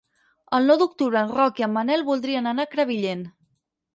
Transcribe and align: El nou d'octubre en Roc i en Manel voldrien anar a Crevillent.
El 0.57 0.63
nou 0.71 0.79
d'octubre 0.81 1.21
en 1.25 1.33
Roc 1.35 1.61
i 1.63 1.67
en 1.67 1.75
Manel 1.75 2.05
voldrien 2.09 2.51
anar 2.53 2.65
a 2.69 2.71
Crevillent. 2.75 3.25